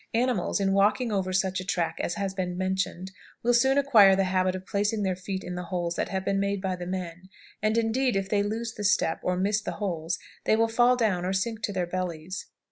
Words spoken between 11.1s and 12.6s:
or sink to their bellies.